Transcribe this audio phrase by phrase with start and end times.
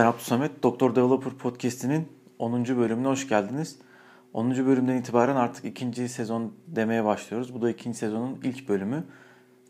[0.00, 0.62] Ben Abdülsamet.
[0.62, 2.08] Doktor Developer Podcast'inin
[2.38, 2.64] 10.
[2.64, 3.78] bölümüne hoş geldiniz.
[4.32, 4.50] 10.
[4.50, 7.54] bölümden itibaren artık ikinci sezon demeye başlıyoruz.
[7.54, 9.04] Bu da ikinci sezonun ilk bölümü.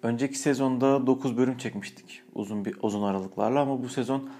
[0.02, 4.30] Önceki sezonda 9 bölüm çekmiştik uzun bir uzun aralıklarla ama bu sezon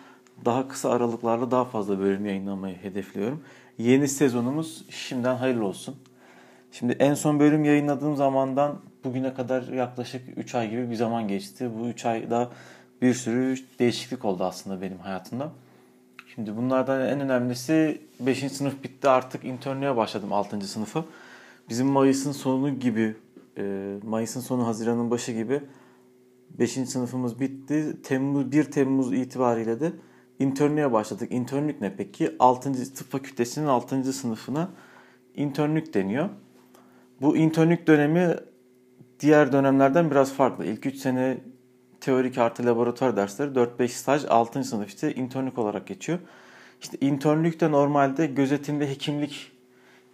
[0.45, 3.45] daha kısa aralıklarla daha fazla bölüm yayınlamayı hedefliyorum.
[3.79, 5.97] Yeni sezonumuz şimdiden hayırlı olsun.
[6.73, 11.71] Şimdi en son bölüm yayınladığım zamandan bugüne kadar yaklaşık 3 ay gibi bir zaman geçti.
[11.79, 12.51] Bu 3 ayda
[13.03, 15.53] bir sürü değişiklik oldu aslında benim hayatımda.
[16.41, 18.53] Şimdi bunlardan en önemlisi 5.
[18.53, 20.61] sınıf bitti artık internliğe başladım 6.
[20.61, 21.05] sınıfı.
[21.69, 23.15] Bizim Mayıs'ın sonu gibi,
[23.59, 25.61] e, Mayıs'ın sonu Haziran'ın başı gibi
[26.59, 26.71] 5.
[26.71, 27.97] sınıfımız bitti.
[28.03, 29.93] Temmuz 1 Temmuz itibariyle de
[30.39, 31.33] internliğe başladık.
[31.33, 32.37] İnternlük ne peki?
[32.39, 32.95] 6.
[32.95, 34.13] tıp fakültesinin 6.
[34.13, 34.71] sınıfına
[35.35, 36.29] internlük deniyor.
[37.21, 38.37] Bu internlük dönemi
[39.21, 40.67] diğer dönemlerden biraz farklı.
[40.67, 41.39] İlk 3 sene
[42.01, 44.65] teorik artı laboratuvar dersleri 4-5 staj 6.
[44.65, 46.19] sınıf işte internlük olarak geçiyor.
[46.81, 49.53] İşte internlük de normalde gözetimli hekimlik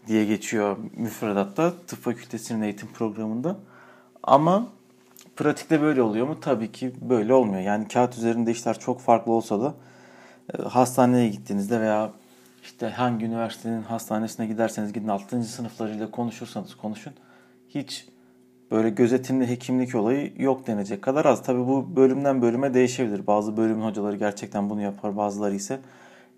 [0.07, 3.57] diye geçiyor müfredatta tıp fakültesinin eğitim programında.
[4.23, 4.69] Ama
[5.37, 6.41] pratikte böyle oluyor mu?
[6.41, 7.63] Tabii ki böyle olmuyor.
[7.63, 9.75] Yani kağıt üzerinde işler çok farklı olsa da
[10.59, 12.11] e, hastaneye gittiğinizde veya
[12.63, 15.45] işte hangi üniversitenin hastanesine giderseniz gidin 6.
[15.45, 17.13] sınıflarıyla konuşursanız konuşun.
[17.69, 18.07] Hiç
[18.71, 21.43] böyle gözetimli hekimlik olayı yok denecek kadar az.
[21.43, 23.27] Tabi bu bölümden bölüme değişebilir.
[23.27, 25.81] Bazı bölümün hocaları gerçekten bunu yapar bazıları ise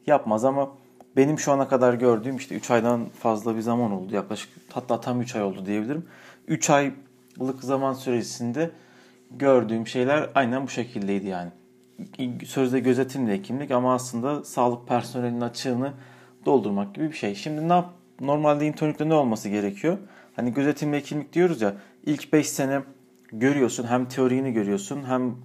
[0.07, 0.71] yapmaz ama
[1.17, 4.15] benim şu ana kadar gördüğüm işte 3 aydan fazla bir zaman oldu.
[4.15, 6.05] Yaklaşık hatta tam 3 ay oldu diyebilirim.
[6.49, 8.71] 3 aylık zaman süresinde
[9.31, 11.51] gördüğüm şeyler aynen bu şekildeydi yani.
[12.45, 15.93] Sözde gözetimli hekimlik ama aslında sağlık personelinin açığını
[16.47, 17.35] doldurmak gibi bir şey.
[17.35, 17.91] Şimdi ne yap?
[18.21, 19.99] Normalde internette ne olması gerekiyor?
[20.37, 21.75] Hani gözetimli hekimlik diyoruz ya
[22.09, 22.83] ilk 5 sene
[23.33, 25.37] görüyorsun hem teorini görüyorsun hem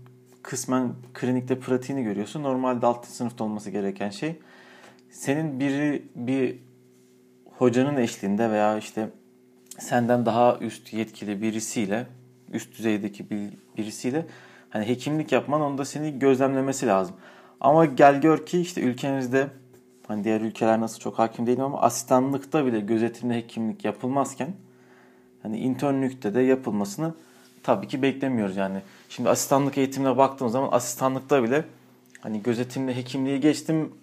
[0.43, 2.43] kısmen klinikte pratiğini görüyorsun.
[2.43, 3.15] Normalde 6.
[3.15, 4.39] sınıfta olması gereken şey
[5.09, 6.59] senin biri bir
[7.57, 9.09] hocanın eşliğinde veya işte
[9.79, 12.07] senden daha üst yetkili birisiyle
[12.51, 14.25] üst düzeydeki bir, birisiyle
[14.69, 17.15] hani hekimlik yapman onda seni gözlemlemesi lazım.
[17.59, 19.47] Ama gel gör ki işte ülkemizde
[20.07, 24.53] hani diğer ülkeler nasıl çok hakim değilim ama asistanlıkta bile gözetimli hekimlik yapılmazken
[25.43, 27.13] hani internlükte de yapılmasını
[27.63, 28.81] tabii ki beklemiyoruz yani.
[29.09, 31.65] Şimdi asistanlık eğitimine baktığım zaman asistanlıkta bile
[32.21, 33.93] hani gözetimli hekimliği geçtim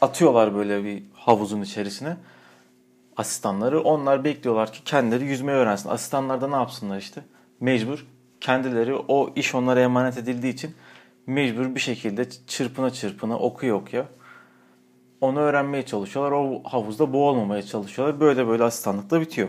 [0.00, 2.16] atıyorlar böyle bir havuzun içerisine
[3.16, 3.80] asistanları.
[3.80, 5.88] Onlar bekliyorlar ki kendileri yüzmeyi öğrensin.
[5.88, 7.22] Asistanlar da ne yapsınlar işte?
[7.60, 8.06] Mecbur
[8.40, 10.74] kendileri o iş onlara emanet edildiği için
[11.26, 14.06] mecbur bir şekilde çırpına çırpına okuya okuya
[15.20, 16.32] onu öğrenmeye çalışıyorlar.
[16.32, 18.20] O havuzda boğulmamaya çalışıyorlar.
[18.20, 19.48] Böyle böyle asistanlıkta bitiyor.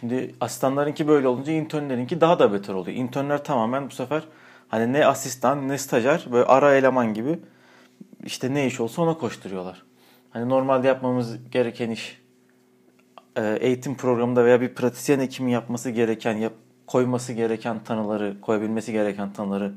[0.00, 2.96] Şimdi asistanlarınki böyle olunca internlerinki daha da beter oluyor.
[2.96, 4.22] İnternler tamamen bu sefer
[4.68, 7.38] hani ne asistan ne stajyer böyle ara eleman gibi
[8.24, 9.82] işte ne iş olsa ona koşturuyorlar.
[10.30, 12.22] Hani normalde yapmamız gereken iş
[13.36, 16.52] e, eğitim programında veya bir pratisyen hekimi yapması gereken, yap,
[16.86, 19.72] koyması gereken tanıları, koyabilmesi gereken tanıları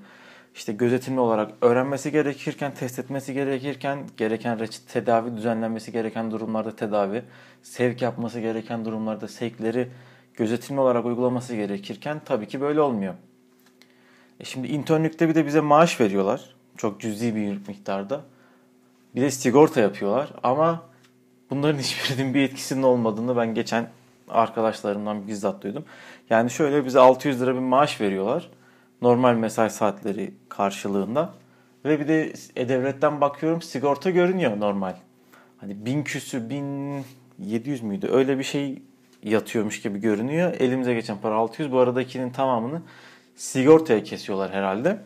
[0.57, 7.23] işte gözetimli olarak öğrenmesi gerekirken, test etmesi gerekirken, gereken reçet tedavi düzenlenmesi gereken durumlarda tedavi,
[7.63, 9.87] sevk yapması gereken durumlarda sevkleri
[10.33, 13.13] gözetimli olarak uygulaması gerekirken tabii ki böyle olmuyor.
[14.39, 16.55] E şimdi internlükte bir de bize maaş veriyorlar.
[16.77, 18.21] Çok cüzi bir miktarda.
[19.15, 20.83] Bir de sigorta yapıyorlar ama
[21.49, 23.89] bunların hiçbirinin bir etkisinin olmadığını ben geçen
[24.29, 25.85] arkadaşlarımdan bizzat duydum.
[26.29, 28.49] Yani şöyle bize 600 lira bir maaş veriyorlar.
[29.01, 31.33] Normal mesai saatleri karşılığında.
[31.85, 34.95] Ve bir de e-devletten bakıyorum sigorta görünüyor normal.
[35.57, 36.95] Hani bin küsü, bin
[37.39, 38.07] 700 müydü?
[38.11, 38.81] Öyle bir şey
[39.23, 40.53] yatıyormuş gibi görünüyor.
[40.59, 41.71] Elimize geçen para 600.
[41.71, 42.81] Bu aradakinin tamamını
[43.35, 44.99] sigortaya kesiyorlar herhalde.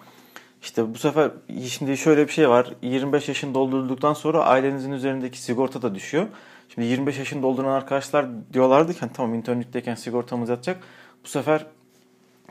[0.61, 1.31] İşte bu sefer
[1.67, 2.73] şimdi şöyle bir şey var.
[2.81, 6.27] 25 yaşını doldurulduktan sonra ailenizin üzerindeki sigorta da düşüyor.
[6.69, 10.83] Şimdi 25 yaşını dolduran arkadaşlar diyorlardı ki hani tamam internetteyken sigortamız yatacak.
[11.23, 11.65] Bu sefer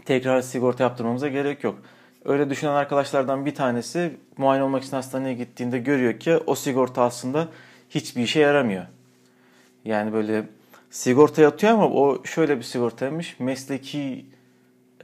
[0.05, 1.79] tekrar sigorta yaptırmamıza gerek yok.
[2.25, 7.49] Öyle düşünen arkadaşlardan bir tanesi muayene olmak için hastaneye gittiğinde görüyor ki o sigorta aslında
[7.91, 8.87] hiçbir işe yaramıyor.
[9.85, 10.44] Yani böyle
[10.91, 13.41] sigorta yatıyor ama o şöyle bir sigortaymış.
[13.41, 14.26] Mesleki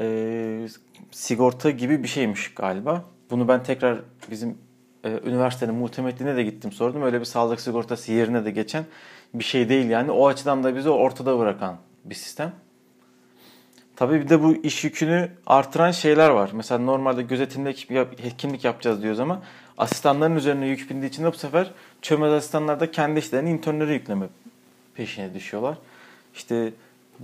[0.00, 0.68] e,
[1.10, 3.04] sigorta gibi bir şeymiş galiba.
[3.30, 3.98] Bunu ben tekrar
[4.30, 4.58] bizim
[5.04, 7.02] e, üniversitenin muhtemetliğine de gittim sordum.
[7.02, 8.84] Öyle bir sağlık sigortası yerine de geçen
[9.34, 10.10] bir şey değil yani.
[10.10, 12.52] O açıdan da bizi ortada bırakan bir sistem.
[13.96, 16.50] Tabii bir de bu iş yükünü artıran şeyler var.
[16.52, 17.74] Mesela normalde gözetimde
[18.22, 19.42] hekimlik yapacağız diyoruz ama
[19.78, 21.70] asistanların üzerine yük bindiği için de bu sefer
[22.02, 24.26] çömez asistanlar da kendi işlerini internlere yükleme
[24.94, 25.78] peşine düşüyorlar.
[26.34, 26.72] İşte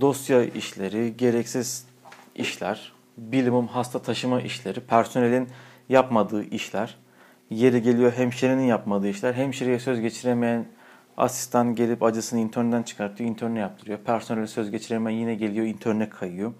[0.01, 1.85] dosya işleri, gereksiz
[2.35, 5.49] işler, bilimum hasta taşıma işleri, personelin
[5.89, 6.97] yapmadığı işler.
[7.49, 9.33] Yeri geliyor hemşirenin yapmadığı işler.
[9.33, 10.65] Hemşireye söz geçiremeyen
[11.17, 13.99] asistan gelip acısını internden çıkartıyor, interne yaptırıyor.
[13.99, 16.53] Personele söz geçiremeyen yine geliyor, interne kayıyor.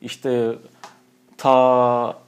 [0.00, 0.54] İşte
[1.36, 2.18] ta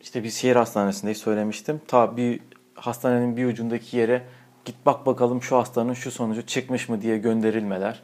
[0.00, 1.80] işte bir şehir hastanesindeyiz söylemiştim.
[1.88, 2.40] Ta bir
[2.74, 4.22] hastanenin bir ucundaki yere
[4.64, 8.02] git bak bakalım şu hastanın şu sonucu çıkmış mı diye gönderilmeler.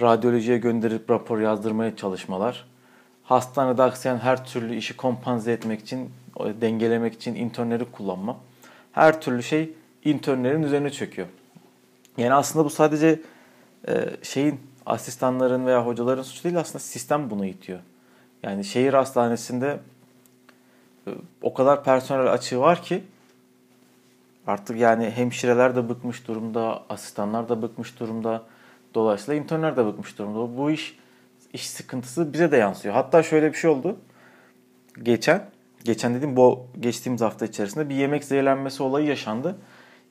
[0.00, 2.66] Radyolojiye gönderip rapor yazdırmaya çalışmalar.
[3.22, 6.10] Hastanede aksayan her türlü işi kompanze etmek için,
[6.60, 8.36] dengelemek için internleri kullanma.
[8.92, 9.72] Her türlü şey
[10.04, 11.28] internlerin üzerine çöküyor.
[12.18, 13.20] Yani aslında bu sadece
[13.88, 17.78] e, şeyin asistanların veya hocaların suçu değil aslında sistem bunu itiyor.
[18.42, 19.80] Yani şehir hastanesinde
[21.06, 21.10] e,
[21.42, 23.04] o kadar personel açığı var ki
[24.46, 28.42] artık yani hemşireler de bıkmış durumda, asistanlar da bıkmış durumda.
[28.94, 30.56] Dolayısıyla internler de bıkmış durumda.
[30.58, 30.98] Bu iş
[31.52, 32.94] iş sıkıntısı bize de yansıyor.
[32.94, 33.96] Hatta şöyle bir şey oldu.
[35.02, 35.50] Geçen,
[35.84, 39.56] geçen dedim bu geçtiğimiz hafta içerisinde bir yemek zehirlenmesi olayı yaşandı.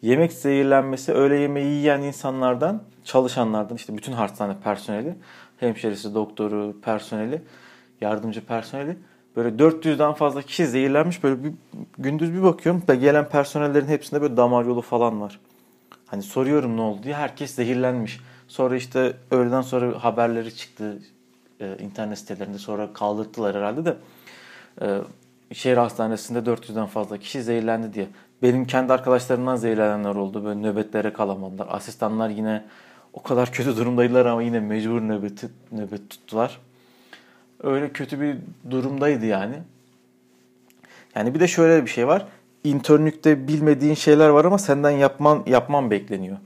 [0.01, 5.15] Yemek zehirlenmesi, öğle yemeği yiyen insanlardan, çalışanlardan işte bütün hastane personeli,
[5.57, 7.41] hemşerisi, doktoru, personeli,
[8.01, 8.97] yardımcı personeli
[9.35, 11.23] böyle 400'den fazla kişi zehirlenmiş.
[11.23, 11.51] Böyle bir,
[11.97, 15.39] gündüz bir bakıyorum da gelen personellerin hepsinde böyle damar yolu falan var.
[16.05, 18.19] Hani soruyorum ne oldu diye herkes zehirlenmiş.
[18.47, 20.99] Sonra işte öğleden sonra haberleri çıktı
[21.59, 23.97] e, internet sitelerinde sonra kaldırdılar herhalde de
[24.81, 24.99] e,
[25.53, 28.07] şehir hastanesinde 400'den fazla kişi zehirlendi diye.
[28.41, 30.45] Benim kendi arkadaşlarımdan zehirlenenler oldu.
[30.45, 31.67] Böyle nöbetlere kalamadılar.
[31.69, 32.63] Asistanlar yine
[33.13, 36.59] o kadar kötü durumdaydılar ama yine mecbur nöbet, nöbet tuttular.
[37.63, 38.37] Öyle kötü bir
[38.69, 39.55] durumdaydı yani.
[41.15, 42.25] Yani bir de şöyle bir şey var.
[42.63, 46.37] İnternlükte bilmediğin şeyler var ama senden yapman yapman bekleniyor.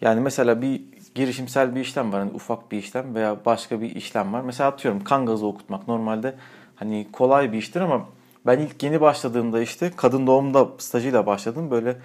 [0.00, 0.80] Yani mesela bir
[1.14, 2.20] girişimsel bir işlem var.
[2.20, 4.40] Hani ufak bir işlem veya başka bir işlem var.
[4.40, 5.88] Mesela atıyorum kan gazı okutmak.
[5.88, 6.34] Normalde
[6.76, 8.08] hani kolay bir iştir ama
[8.46, 11.70] ben ilk yeni başladığımda işte kadın doğumda stajıyla başladım.
[11.70, 11.96] Böyle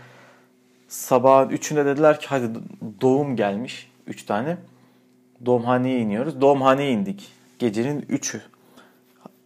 [0.88, 2.50] sabahın üçünde dediler ki hadi
[3.02, 3.92] doğum gelmiş.
[4.08, 4.58] Üç tane.
[5.46, 6.42] Doğumhaneye iniyoruz.
[6.42, 7.32] Doğumhaneye indik.
[7.60, 8.42] Gecenin üçü.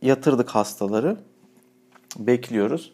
[0.02, 1.18] Yatırdık hastaları.
[2.18, 2.94] Bekliyoruz.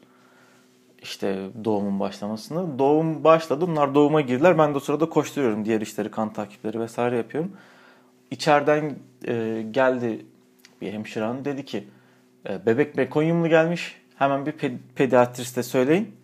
[1.02, 2.80] İşte doğumun başlamasını.
[2.80, 3.66] Doğum başladı.
[3.66, 4.58] Onlar doğuma girdiler.
[4.58, 5.66] Ben de o sırada koşturuyorum.
[5.66, 7.52] Diğer işleri, kan takipleri vesaire yapıyorum.
[8.32, 8.96] İçeriden
[9.28, 10.26] e, geldi
[10.82, 11.46] bir hemşire hanım.
[11.46, 11.88] Dedi ki
[12.66, 14.02] bebek mekonyumlu gelmiş.
[14.16, 16.16] Hemen bir ped- pediatriste söyleyin.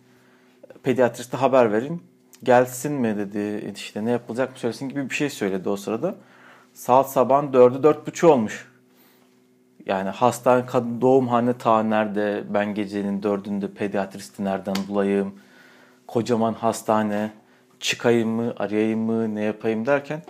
[0.82, 2.02] Pediatriste haber verin.
[2.42, 6.14] Gelsin mi dedi işte ne yapılacak mı söylesin gibi bir şey söyledi o sırada.
[6.74, 8.68] Saat sabahın 4'ü 4.30 olmuş.
[9.86, 15.34] Yani hastane kadın doğumhane ta nerede ben gecenin dördünde pediatristi nereden bulayım
[16.06, 17.30] kocaman hastane
[17.80, 20.22] çıkayım mı arayayım mı ne yapayım derken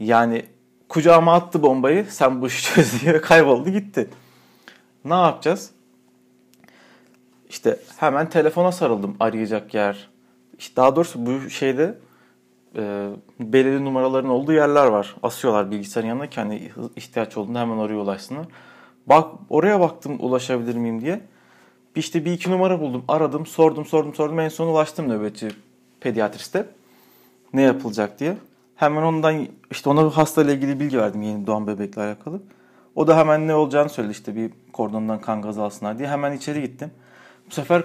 [0.00, 0.46] yani
[0.88, 4.08] kucağıma attı bombayı sen bu işi çöz diye kayboldu gitti.
[5.04, 5.70] Ne yapacağız?
[7.48, 10.08] İşte hemen telefona sarıldım arayacak yer.
[10.58, 11.98] İşte daha doğrusu bu şeyde
[12.76, 13.10] e,
[13.40, 15.16] belirli numaraların olduğu yerler var.
[15.22, 18.46] Asıyorlar bilgisayarın yanına ki hani ihtiyaç olduğunda hemen oraya ulaşsınlar.
[19.06, 21.20] Bak oraya baktım ulaşabilir miyim diye.
[21.96, 23.04] İşte bir iki numara buldum.
[23.08, 24.40] Aradım, sordum, sordum, sordum.
[24.40, 25.48] En son ulaştım nöbetçi
[26.00, 26.66] pediatriste.
[27.52, 28.36] Ne yapılacak diye.
[28.76, 32.40] Hemen ondan işte ona hastayla ilgili bilgi verdim yeni doğan bebekle alakalı.
[32.94, 36.08] O da hemen ne olacağını söyledi işte bir kordondan kan gazı alsınlar diye.
[36.08, 36.90] Hemen içeri gittim.
[37.50, 37.82] Bu sefer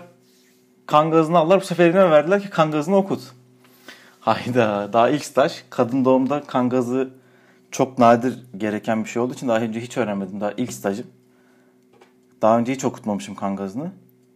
[0.86, 1.62] kan gazını aldılar.
[1.62, 3.22] Bu sefer elime verdiler ki kan gazını okut.
[4.20, 5.54] Hayda daha ilk staj.
[5.70, 7.10] Kadın doğumda kan gazı
[7.72, 10.42] çok nadir gereken bir şey olduğu için daha önce hiç öğrenmedim.
[10.42, 11.08] Daha ilk stajım.
[12.42, 13.92] Daha önce hiç okutmamışım kan gazını.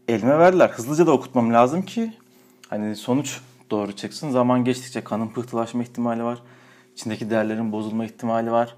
[0.08, 0.70] Elime verdiler.
[0.70, 2.14] Hızlıca da okutmam lazım ki
[2.70, 3.40] hani sonuç
[3.72, 4.30] doğru çıksın.
[4.30, 6.40] Zaman geçtikçe kanın pıhtılaşma ihtimali var.
[6.96, 8.76] İçindeki değerlerin bozulma ihtimali var.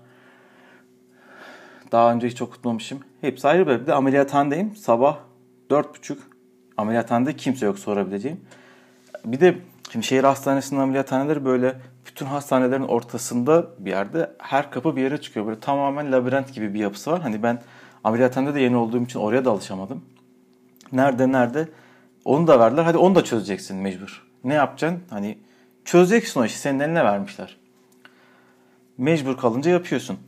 [1.93, 3.00] Daha önce hiç okutmamışım.
[3.21, 4.75] Hepsi ayrı bir de ameliyathanedeyim.
[4.75, 5.17] Sabah
[5.69, 6.17] 4.30
[6.77, 8.41] ameliyathanede kimse yok sorabileceğim.
[9.25, 9.55] Bir de
[9.91, 15.45] şimdi şehir hastanesinin ameliyathaneleri böyle bütün hastanelerin ortasında bir yerde her kapı bir yere çıkıyor.
[15.45, 17.21] Böyle tamamen labirent gibi bir yapısı var.
[17.21, 17.62] Hani ben
[18.03, 20.05] ameliyathanede de yeni olduğum için oraya da alışamadım.
[20.91, 21.67] Nerede nerede
[22.25, 22.83] onu da verdiler.
[22.83, 24.27] Hadi onu da çözeceksin mecbur.
[24.43, 25.03] Ne yapacaksın?
[25.09, 25.38] Hani
[25.85, 26.57] çözeceksin o işi.
[26.59, 27.57] Senin eline vermişler.
[28.97, 30.19] Mecbur kalınca yapıyorsun.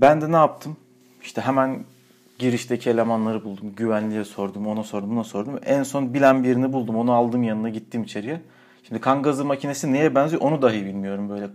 [0.00, 0.76] Ben de ne yaptım?
[1.22, 1.84] İşte hemen
[2.38, 3.74] girişteki elemanları buldum.
[3.76, 5.58] Güvenliğe sordum, ona sordum, buna sordum.
[5.64, 6.96] En son bilen birini buldum.
[6.96, 8.40] Onu aldım yanına gittim içeriye.
[8.88, 11.48] Şimdi kan gazı makinesi neye benziyor onu dahi bilmiyorum böyle.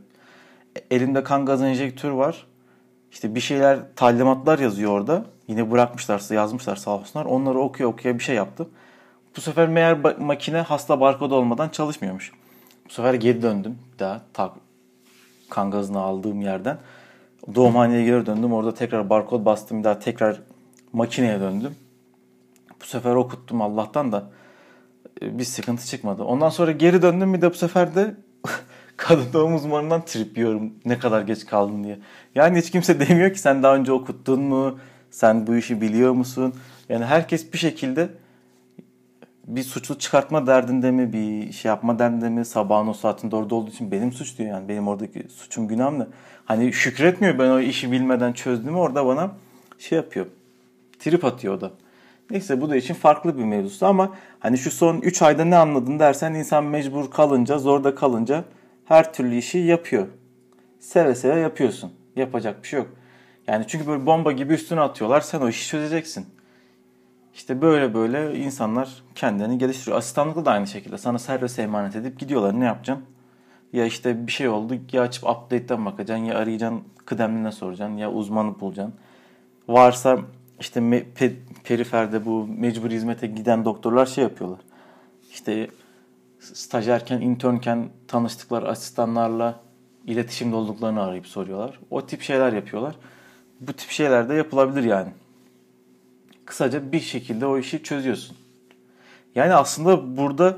[0.92, 2.48] Elimde kan gazı enjektörü var.
[3.12, 5.26] İşte bir şeyler talimatlar yazıyor orada.
[5.48, 7.26] Yine bırakmışlarsa yazmışlar sağ olsunlar.
[7.26, 8.70] Onları okuya okuya bir şey yaptım.
[9.38, 12.32] Bu sefer meğer makine hasta barkod olmadan çalışmıyormuş.
[12.90, 13.80] Bu sefer geri döndüm.
[14.00, 14.52] Daha tak,
[15.50, 16.78] kan gazını aldığım yerden.
[17.56, 18.54] Doğumhaneye geri döndüm.
[18.54, 19.80] Orada tekrar barkod bastım.
[19.80, 20.42] Bir daha tekrar
[20.94, 21.76] makineye döndüm.
[22.82, 24.24] Bu sefer okuttum Allah'tan da
[25.22, 26.24] e, bir sıkıntı çıkmadı.
[26.24, 28.16] Ondan sonra geri döndüm bir de bu sefer de
[28.98, 32.00] kadın doğum uzmanından trip yiyorum ne kadar geç kaldın diye.
[32.36, 34.80] Yani hiç kimse demiyor ki sen daha önce okuttun mu?
[35.12, 36.54] Sen bu işi biliyor musun?
[36.90, 38.10] Yani herkes bir şekilde
[39.48, 43.70] bir suçlu çıkartma derdinde mi, bir şey yapma derdinde mi, sabahın o saatinde orada olduğu
[43.70, 44.70] için benim suç diyor yani.
[44.70, 46.08] Benim oradaki suçum günahım ne?
[46.46, 49.32] Hani şükretmiyor ben o işi bilmeden çözdüğümü orada bana
[49.80, 50.26] şey yapıyor.
[51.00, 51.72] Trip atıyor o da.
[52.32, 56.00] Neyse bu da için farklı bir mevzusu ama hani şu son 3 ayda ne anladın
[56.00, 58.44] dersen insan mecbur kalınca, zorda kalınca
[58.86, 60.08] her türlü işi yapıyor.
[60.80, 61.94] Seve seve yapıyorsun.
[62.16, 62.90] Yapacak bir şey yok.
[63.48, 65.22] Yani çünkü böyle bomba gibi üstüne atıyorlar.
[65.22, 66.26] Sen o işi çözeceksin.
[67.36, 69.98] İşte böyle böyle insanlar kendilerini geliştiriyor.
[69.98, 70.98] Asistanlıkta da aynı şekilde.
[70.98, 72.60] Sana servise emanet edip gidiyorlar.
[72.60, 73.06] Ne yapacaksın?
[73.74, 74.76] Ya işte bir şey oldu.
[74.92, 76.26] Ya açıp update'ten bakacaksın.
[76.26, 76.84] Ya arayacaksın.
[77.06, 77.98] Kıdemline soracaksın.
[77.98, 78.94] Ya uzmanı bulacaksın.
[79.68, 80.20] Varsa
[80.60, 84.60] işte me, pe, periferde bu mecbur hizmete giden doktorlar şey yapıyorlar.
[85.32, 85.68] İşte
[86.40, 89.60] stajyerken, internken tanıştıkları asistanlarla
[90.06, 91.80] iletişimde olduklarını arayıp soruyorlar.
[91.90, 92.96] O tip şeyler yapıyorlar.
[93.60, 95.10] Bu tip şeyler de yapılabilir yani.
[96.46, 98.38] Kısaca bir şekilde o işi çözüyorsun.
[99.36, 100.58] Yani aslında burada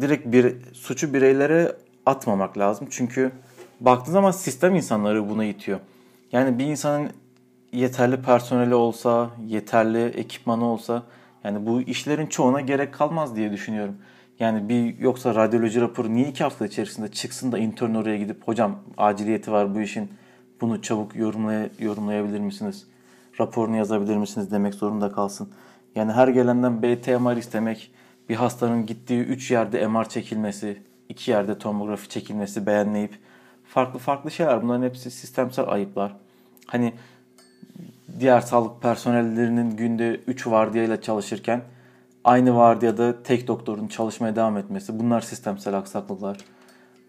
[0.00, 1.76] direkt bir suçu bireylere
[2.06, 2.88] atmamak lazım.
[2.90, 3.32] Çünkü
[3.80, 5.80] baktığın zaman sistem insanları buna itiyor.
[6.32, 7.10] Yani bir insanın
[7.72, 11.02] yeterli personeli olsa, yeterli ekipmanı olsa
[11.44, 13.96] yani bu işlerin çoğuna gerek kalmaz diye düşünüyorum.
[14.38, 18.78] Yani bir yoksa radyoloji raporu niye iki hafta içerisinde çıksın da intern oraya gidip hocam
[18.96, 20.10] aciliyeti var bu işin
[20.60, 22.86] bunu çabuk yorumlay yorumlayabilir misiniz?
[23.40, 25.48] Raporunu yazabilir misiniz demek zorunda kalsın.
[25.94, 27.92] Yani her gelenden BTMR istemek,
[28.28, 33.18] bir hastanın gittiği 3 yerde MR çekilmesi, 2 yerde tomografi çekilmesi beğenmeyip
[33.64, 34.62] farklı farklı şeyler.
[34.62, 36.16] Bunların hepsi sistemsel ayıplar.
[36.66, 36.92] Hani
[38.20, 41.62] diğer sağlık personellerinin günde 3 vardiyayla çalışırken
[42.24, 46.38] aynı vardiyada tek doktorun çalışmaya devam etmesi bunlar sistemsel aksaklıklar.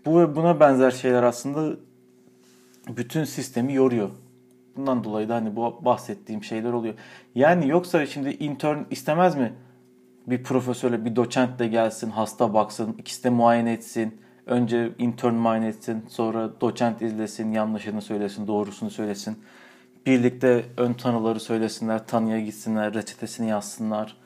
[0.05, 1.75] Bu ve buna benzer şeyler aslında
[2.88, 4.09] bütün sistemi yoruyor.
[4.79, 6.93] Bundan dolayı da hani bu bahsettiğim şeyler oluyor.
[7.36, 9.53] Yani yoksa şimdi intern istemez mi?
[10.27, 14.21] Bir profesörle bir doçent de gelsin, hasta baksın, ikisi de muayene etsin.
[14.45, 19.39] Önce intern muayene etsin, sonra doçent izlesin, yanlışını söylesin, doğrusunu söylesin.
[20.05, 24.17] Birlikte ön tanıları söylesinler, tanıya gitsinler, reçetesini yazsınlar.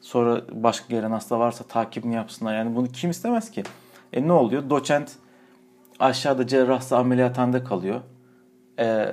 [0.00, 2.54] Sonra başka gelen hasta varsa takibini yapsınlar.
[2.54, 3.62] Yani bunu kim istemez ki?
[4.12, 4.70] E ne oluyor?
[4.70, 5.12] Doçent
[5.98, 8.00] aşağıda cerrahsa ameliyathanede kalıyor.
[8.78, 9.12] Ee,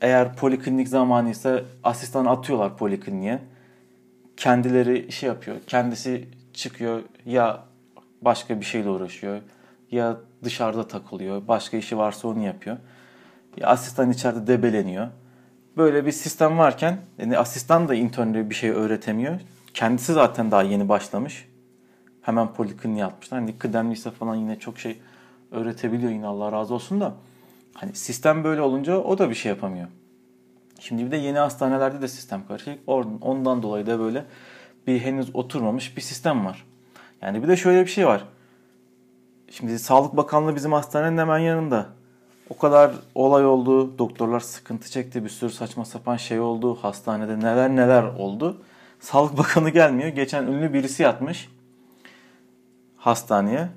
[0.00, 3.38] eğer poliklinik zamanı ise asistan atıyorlar polikliniğe.
[4.36, 5.56] Kendileri şey yapıyor.
[5.66, 7.64] Kendisi çıkıyor ya
[8.22, 9.40] başka bir şeyle uğraşıyor
[9.90, 11.48] ya dışarıda takılıyor.
[11.48, 12.76] Başka işi varsa onu yapıyor.
[13.56, 15.08] Ya asistan içeride debeleniyor.
[15.76, 19.40] Böyle bir sistem varken yani asistan da internde bir şey öğretemiyor.
[19.74, 21.48] Kendisi zaten daha yeni başlamış.
[22.22, 23.40] Hemen polikliniğe atmışlar.
[23.40, 24.98] Hani kıdemliyse falan yine çok şey
[25.50, 27.14] öğretebiliyor yine Allah razı olsun da.
[27.76, 29.88] Hani sistem böyle olunca o da bir şey yapamıyor.
[30.80, 32.78] Şimdi bir de yeni hastanelerde de sistem karışık.
[33.20, 34.24] Ondan dolayı da böyle
[34.86, 36.66] bir henüz oturmamış bir sistem var.
[37.22, 38.24] Yani bir de şöyle bir şey var.
[39.50, 41.86] Şimdi Sağlık Bakanlığı bizim hastanenin hemen yanında.
[42.50, 43.98] O kadar olay oldu.
[43.98, 45.24] Doktorlar sıkıntı çekti.
[45.24, 46.74] Bir sürü saçma sapan şey oldu.
[46.74, 48.62] Hastanede neler neler oldu.
[49.00, 50.08] Sağlık Bakanı gelmiyor.
[50.08, 51.48] Geçen ünlü birisi yatmış
[52.96, 53.68] hastaneye.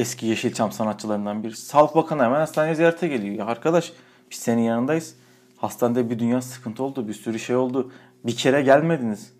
[0.00, 1.56] Eski Yeşilçam sanatçılarından biri.
[1.56, 3.34] Sağlık Bakanı hemen hastaneye ziyarete geliyor.
[3.34, 3.92] Ya arkadaş
[4.30, 5.14] biz senin yanındayız.
[5.56, 7.08] Hastanede bir dünya sıkıntı oldu.
[7.08, 7.92] Bir sürü şey oldu.
[8.24, 9.32] Bir kere gelmediniz.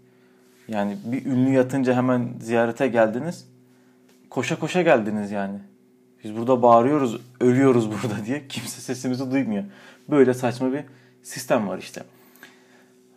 [0.69, 3.49] Yani bir ünlü yatınca hemen ziyarete geldiniz.
[4.31, 5.59] Koşa koşa geldiniz yani.
[6.25, 8.49] Biz burada bağırıyoruz, ölüyoruz burada diye.
[8.49, 9.64] Kimse sesimizi duymuyor.
[10.11, 10.85] Böyle saçma bir
[11.23, 12.02] sistem var işte.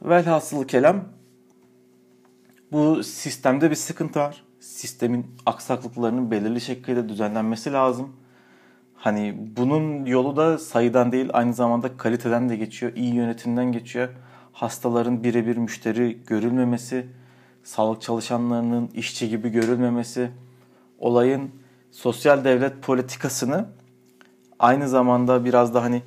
[0.02, 1.04] Velhasıl kelam
[2.72, 4.44] bu sistemde bir sıkıntı var.
[4.64, 8.16] Sistemin aksaklıklarının belirli şekilde düzenlenmesi lazım.
[8.96, 12.92] Hani bunun yolu da sayıdan değil aynı zamanda kaliteden de geçiyor.
[12.96, 14.10] iyi yönetimden geçiyor.
[14.54, 17.08] Hastaların birebir müşteri görülmemesi,
[17.64, 20.32] sağlık çalışanlarının işçi gibi görülmemesi,
[21.00, 21.52] olayın
[21.92, 23.66] sosyal devlet politikasını
[24.60, 26.02] aynı zamanda biraz da hani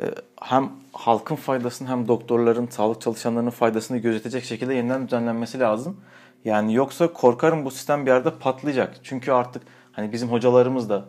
[0.00, 0.04] e,
[0.40, 5.96] hem halkın faydasını hem doktorların, sağlık çalışanlarının faydasını gözetecek şekilde yeniden düzenlenmesi lazım.
[6.44, 8.96] Yani yoksa korkarım bu sistem bir yerde patlayacak.
[9.02, 11.04] Çünkü artık hani bizim hocalarımız da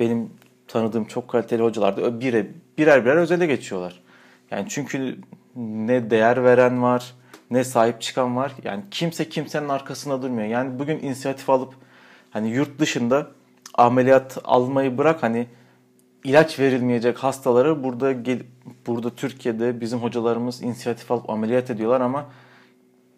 [0.00, 0.30] benim
[0.68, 2.46] tanıdığım çok kaliteli hocalar bire,
[2.78, 4.02] birer birer özele geçiyorlar.
[4.50, 5.18] Yani çünkü
[5.56, 7.14] ne değer veren var,
[7.50, 8.52] ne sahip çıkan var.
[8.64, 10.48] Yani kimse kimsenin arkasında durmuyor.
[10.48, 11.74] Yani bugün inisiyatif alıp
[12.30, 13.26] hani yurt dışında
[13.74, 15.46] ameliyat almayı bırak hani
[16.24, 18.14] ilaç verilmeyecek hastaları burada
[18.86, 22.26] burada Türkiye'de bizim hocalarımız inisiyatif alıp ameliyat ediyorlar ama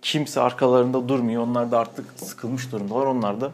[0.07, 1.43] kimse arkalarında durmuyor.
[1.43, 3.07] Onlar da artık sıkılmış durumdalar.
[3.07, 3.53] Onlar da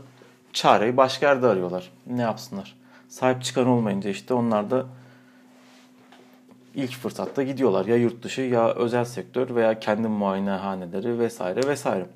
[0.52, 1.90] çareyi başka yerde arıyorlar.
[2.06, 2.76] Ne yapsınlar?
[3.08, 4.86] Sahip çıkan olmayınca işte onlar da
[6.74, 7.86] ilk fırsatta gidiyorlar.
[7.86, 12.06] Ya yurt dışı ya özel sektör veya kendi muayenehaneleri vesaire vesaire.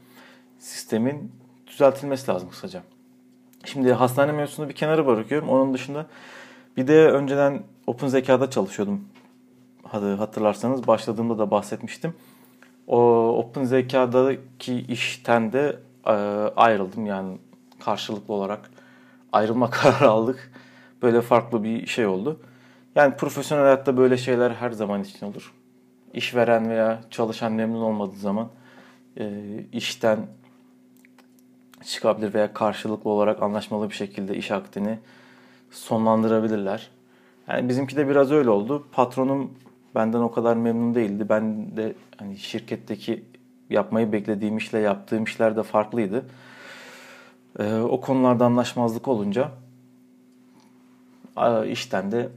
[0.58, 1.32] Sistemin
[1.66, 2.82] düzeltilmesi lazım kısaca.
[3.64, 5.48] Şimdi hastane mevzusunu bir kenara bırakıyorum.
[5.48, 6.06] Onun dışında
[6.76, 9.04] bir de önceden Open Zeka'da çalışıyordum.
[9.82, 12.14] Hadi hatırlarsanız başladığımda da bahsetmiştim.
[12.86, 12.98] O
[13.38, 15.76] Open Zeka'daki işten de
[16.06, 16.12] e,
[16.56, 17.06] ayrıldım.
[17.06, 17.38] Yani
[17.84, 18.70] karşılıklı olarak
[19.32, 20.52] ayrılma kararı aldık.
[21.02, 22.40] Böyle farklı bir şey oldu.
[22.94, 25.52] Yani profesyonel hayatta böyle şeyler her zaman için olur.
[26.14, 28.48] İşveren veya çalışan memnun olmadığı zaman
[29.18, 29.30] e,
[29.72, 30.18] işten
[31.84, 34.98] çıkabilir veya karşılıklı olarak anlaşmalı bir şekilde iş akdini
[35.70, 36.90] sonlandırabilirler.
[37.48, 38.86] Yani bizimki de biraz öyle oldu.
[38.92, 39.50] Patronum
[39.94, 41.26] benden o kadar memnun değildi.
[41.28, 43.24] Ben de hani şirketteki
[43.70, 46.24] yapmayı beklediğim işle yaptığım işler de farklıydı.
[47.58, 49.50] Ee, o konularda anlaşmazlık olunca
[51.68, 52.28] işten de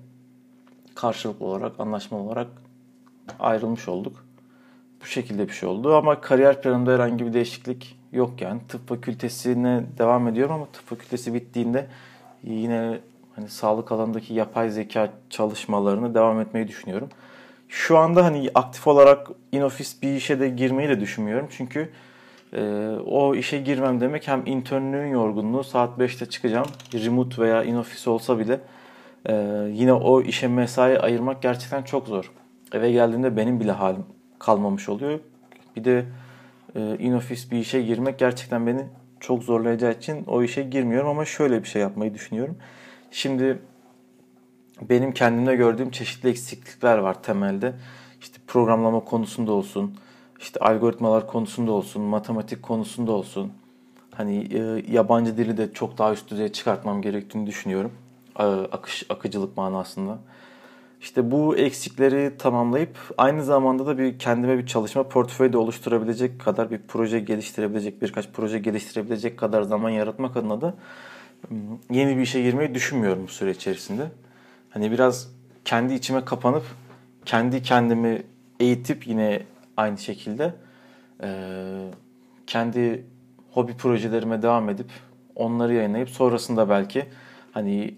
[0.96, 2.48] karşılıklı olarak, anlaşmalı olarak
[3.40, 4.26] ayrılmış olduk.
[5.02, 8.62] Bu şekilde bir şey oldu ama kariyer planımda herhangi bir değişiklik yok yani.
[8.68, 11.88] Tıp fakültesine devam ediyorum ama tıp fakültesi bittiğinde
[12.44, 13.00] yine
[13.36, 17.10] hani sağlık alanındaki yapay zeka çalışmalarını devam etmeyi düşünüyorum.
[17.70, 21.48] Şu anda hani aktif olarak in-office bir işe de girmeyi de düşünmüyorum.
[21.52, 21.90] Çünkü
[22.54, 22.62] e,
[23.06, 26.66] o işe girmem demek hem internlüğün yorgunluğu saat 5'te çıkacağım.
[26.94, 28.60] Remote veya in-office olsa bile
[29.26, 29.34] e,
[29.72, 32.32] yine o işe mesai ayırmak gerçekten çok zor.
[32.74, 34.06] Eve geldiğimde benim bile halim
[34.40, 35.20] kalmamış oluyor.
[35.76, 36.06] Bir de
[36.76, 38.82] e, in-office bir işe girmek gerçekten beni
[39.20, 42.58] çok zorlayacağı için o işe girmiyorum ama şöyle bir şey yapmayı düşünüyorum.
[43.12, 43.60] Şimdi
[44.90, 47.74] benim kendimde gördüğüm çeşitli eksiklikler var temelde.
[48.22, 49.98] İşte programlama konusunda olsun,
[50.40, 53.54] işte algoritmalar konusunda olsun, matematik konusunda olsun.
[54.16, 57.92] Hani e, yabancı dili de çok daha üst düzeye çıkartmam gerektiğini düşünüyorum.
[58.40, 60.20] E, akış, akıcılık manasında.
[61.02, 66.72] İşte bu eksikleri tamamlayıp aynı zamanda da bir kendime bir çalışma portföyü de oluşturabilecek kadar
[66.72, 70.76] bir proje geliştirebilecek, birkaç proje geliştirebilecek kadar zaman yaratmak adına da
[71.92, 74.12] yeni bir işe girmeyi düşünmüyorum bu süre içerisinde.
[74.70, 75.32] Hani biraz
[75.66, 76.64] kendi içime kapanıp
[77.26, 78.24] kendi kendimi
[78.60, 79.42] eğitip yine
[79.78, 80.54] aynı şekilde
[82.48, 83.06] kendi
[83.52, 84.90] hobi projelerime devam edip
[85.36, 87.06] onları yayınlayıp sonrasında belki
[87.52, 87.96] hani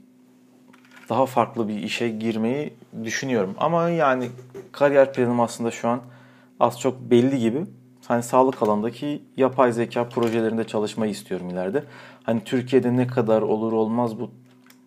[1.10, 3.56] daha farklı bir işe girmeyi düşünüyorum.
[3.58, 4.30] Ama yani
[4.72, 6.02] kariyer planım aslında şu an
[6.60, 7.66] az çok belli gibi.
[8.08, 11.84] Hani sağlık alandaki yapay zeka projelerinde çalışmayı istiyorum ileride.
[12.24, 14.32] Hani Türkiye'de ne kadar olur olmaz bu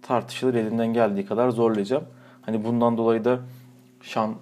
[0.06, 2.04] tartışılır elimden geldiği kadar zorlayacağım.
[2.42, 3.40] Hani bundan dolayı da
[4.02, 4.34] şu an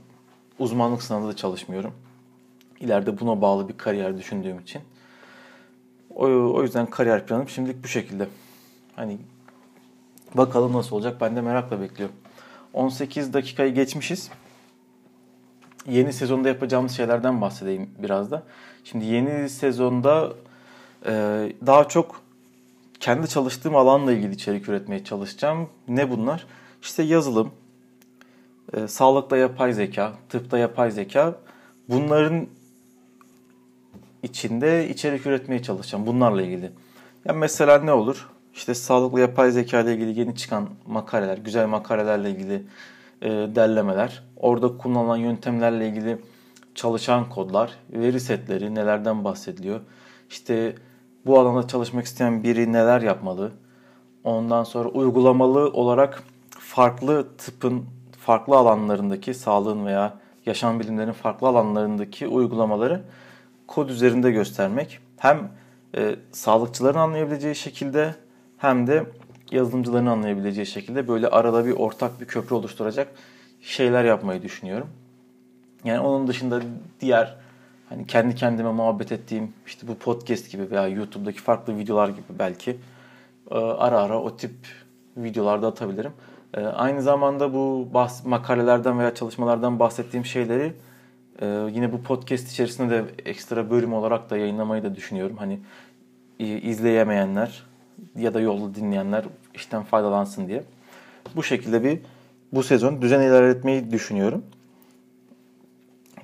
[0.58, 1.94] uzmanlık sınavında da çalışmıyorum.
[2.80, 4.82] İleride buna bağlı bir kariyer düşündüğüm için.
[6.14, 8.28] O, o yüzden kariyer planım şimdilik bu şekilde.
[8.96, 9.18] Hani
[10.34, 12.16] bakalım nasıl olacak ben de merakla bekliyorum.
[12.72, 14.30] 18 dakikayı geçmişiz.
[15.86, 18.42] Yeni sezonda yapacağımız şeylerden bahsedeyim biraz da.
[18.84, 20.32] Şimdi yeni sezonda
[21.06, 21.12] e,
[21.66, 22.21] daha çok
[23.02, 25.68] kendi çalıştığım alanla ilgili içerik üretmeye çalışacağım.
[25.88, 26.46] Ne bunlar?
[26.82, 27.50] İşte yazılım,
[28.72, 31.34] e, sağlıkta yapay zeka, tıpta yapay zeka.
[31.88, 32.46] Bunların
[34.22, 36.70] içinde içerik üretmeye çalışacağım bunlarla ilgili.
[37.24, 38.30] Yani mesela ne olur?
[38.54, 42.62] İşte sağlıklı yapay zeka ile ilgili yeni çıkan makaleler, güzel makalelerle ilgili
[43.22, 46.18] e, derlemeler, orada kullanılan yöntemlerle ilgili
[46.74, 49.80] çalışan kodlar, veri setleri, nelerden bahsediliyor.
[50.30, 50.74] İşte
[51.26, 53.52] bu alanda çalışmak isteyen biri neler yapmalı?
[54.24, 57.84] Ondan sonra uygulamalı olarak farklı tıpın
[58.18, 60.14] farklı alanlarındaki sağlığın veya
[60.46, 63.02] yaşam bilimlerinin farklı alanlarındaki uygulamaları
[63.66, 64.98] kod üzerinde göstermek.
[65.16, 65.50] Hem
[65.96, 68.14] e, sağlıkçıların anlayabileceği şekilde
[68.58, 69.06] hem de
[69.50, 73.08] yazılımcıların anlayabileceği şekilde böyle arada bir ortak bir köprü oluşturacak
[73.60, 74.88] şeyler yapmayı düşünüyorum.
[75.84, 76.60] Yani onun dışında
[77.00, 77.41] diğer
[77.92, 82.76] hani kendi kendime muhabbet ettiğim işte bu podcast gibi veya YouTube'daki farklı videolar gibi belki
[83.50, 84.52] e, ara ara o tip
[85.16, 86.12] videolarda atabilirim.
[86.54, 90.72] E, aynı zamanda bu bahs- makalelerden veya çalışmalardan bahsettiğim şeyleri
[91.40, 95.36] e, yine bu podcast içerisinde de ekstra bölüm olarak da yayınlamayı da düşünüyorum.
[95.36, 95.58] Hani
[96.38, 97.62] izleyemeyenler
[98.16, 99.24] ya da yolda dinleyenler
[99.54, 100.62] işten faydalansın diye.
[101.36, 101.98] Bu şekilde bir
[102.52, 104.44] bu sezon düzen ilerletmeyi düşünüyorum.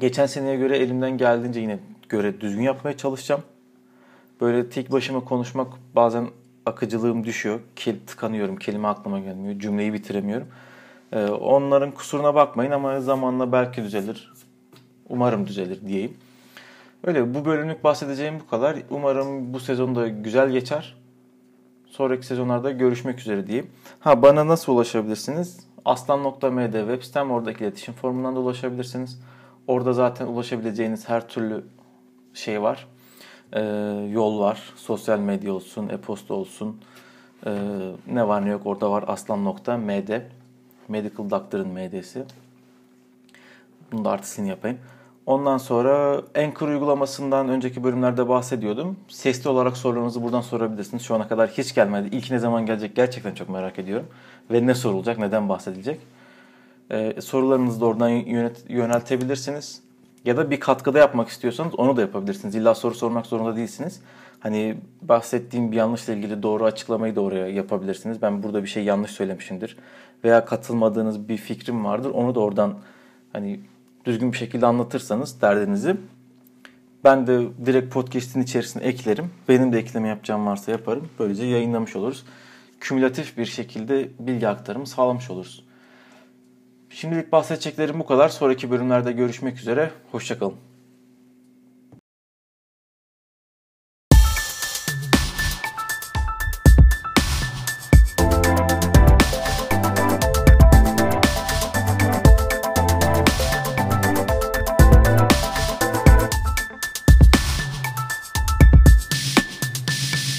[0.01, 3.43] Geçen seneye göre elimden geldiğince yine göre düzgün yapmaya çalışacağım.
[4.41, 6.27] Böyle tek başıma konuşmak bazen
[6.67, 7.61] akıcılığım düşüyor.
[7.77, 10.49] Kel, tıkanıyorum, kelime aklıma gelmiyor, cümleyi bitiremiyorum.
[11.13, 14.33] Ee, onların kusuruna bakmayın ama zamanla belki düzelir.
[15.09, 16.17] Umarım düzelir diyeyim.
[17.05, 18.77] Öyle bu bölümlük bahsedeceğim bu kadar.
[18.91, 20.97] Umarım bu sezonda güzel geçer.
[21.87, 23.71] Sonraki sezonlarda görüşmek üzere diyeyim.
[24.01, 25.69] Ha bana nasıl ulaşabilirsiniz?
[25.85, 29.21] Aslan.md web sitem oradaki iletişim formundan da ulaşabilirsiniz.
[29.69, 31.65] Orada zaten ulaşabileceğiniz her türlü
[32.35, 32.87] şey var.
[33.53, 33.61] Ee,
[34.11, 34.73] yol var.
[34.77, 36.81] Sosyal medya olsun, e-posta olsun.
[37.47, 37.51] Ee,
[38.07, 40.21] ne var ne yok orada var aslan.md.
[40.89, 42.25] Medical Doctor'ın MD'si.
[43.93, 44.79] Bunu da artısını yapayım.
[45.27, 48.97] Ondan sonra Anchor uygulamasından önceki bölümlerde bahsediyordum.
[49.09, 51.03] Sesli olarak sorularınızı buradan sorabilirsiniz.
[51.03, 52.17] Şu ana kadar hiç gelmedi.
[52.17, 54.07] İlk ne zaman gelecek gerçekten çok merak ediyorum.
[54.51, 56.01] Ve ne sorulacak, neden bahsedilecek.
[56.91, 59.83] Ee, sorularınızı da oradan yönet, yöneltebilirsiniz.
[60.25, 62.55] Ya da bir katkıda yapmak istiyorsanız onu da yapabilirsiniz.
[62.55, 64.01] İlla soru sormak zorunda değilsiniz.
[64.41, 68.23] Hani bahsettiğim bir yanlışla ilgili doğru açıklamayı da oraya yapabilirsiniz.
[68.23, 69.77] Ben burada bir şey yanlış söylemişimdir.
[70.25, 72.11] Veya katılmadığınız bir fikrim vardır.
[72.11, 72.75] Onu da oradan
[73.33, 73.61] hani
[74.05, 75.97] düzgün bir şekilde anlatırsanız derdinizi
[77.05, 79.31] ben de direkt podcast'in içerisine eklerim.
[79.49, 81.09] Benim de ekleme yapacağım varsa yaparım.
[81.19, 82.25] Böylece yayınlamış oluruz.
[82.81, 85.65] Kümülatif bir şekilde bilgi aktarımı sağlamış oluruz.
[86.91, 88.29] Şimdilik bahsedeceklerim bu kadar.
[88.29, 89.91] Sonraki bölümlerde görüşmek üzere.
[90.13, 90.68] Hoşçakalın.